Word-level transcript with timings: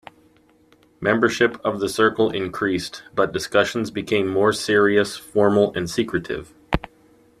Membership 0.99 1.61
of 1.63 1.79
the 1.79 1.87
circle 1.87 2.31
increased, 2.31 3.03
but 3.13 3.31
discussions 3.31 3.91
became 3.91 4.25
more 4.27 4.51
serious, 4.51 5.15
formal 5.15 5.71
and 5.75 5.87
secretive. 5.87 6.55